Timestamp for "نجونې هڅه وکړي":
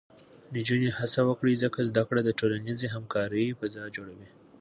0.55-1.53